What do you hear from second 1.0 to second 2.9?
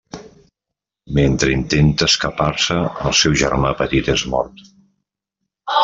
Mentre intenta escapar-se,